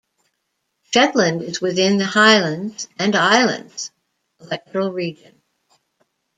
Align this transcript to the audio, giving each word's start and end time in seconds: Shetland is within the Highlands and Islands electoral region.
Shetland 0.91 1.43
is 1.43 1.61
within 1.61 1.97
the 1.99 2.07
Highlands 2.07 2.87
and 2.97 3.15
Islands 3.15 3.91
electoral 4.39 4.91
region. 4.91 5.39